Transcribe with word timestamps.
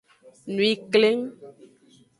Nwi 0.53 0.71
kleng. 0.91 1.23